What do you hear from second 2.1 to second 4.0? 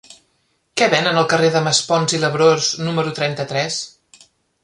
i Labrós número trenta-tres?